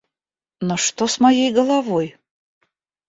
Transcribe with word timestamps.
Но 0.61 0.77
что 0.77 1.05
с 1.05 1.19
моей 1.19 1.53
головой? 1.53 2.17